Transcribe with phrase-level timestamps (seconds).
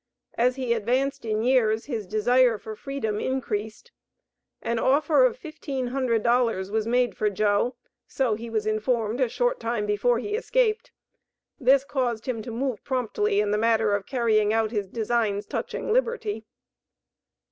[0.33, 3.91] As he advanced in years his desire for freedom increased.
[4.63, 7.75] An offer of fifteen hundred dollars was made for Joe,
[8.07, 10.91] so he was informed a short time before he escaped;
[11.59, 15.93] this caused him to move promptly in the matter of carrying out his designs touching
[15.93, 16.45] liberty.